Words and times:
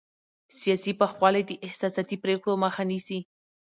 سیاسي 0.59 0.91
پوخوالی 0.99 1.43
د 1.45 1.51
احساساتي 1.67 2.17
پرېکړو 2.23 2.53
مخه 2.63 2.83
نیسي 2.91 3.19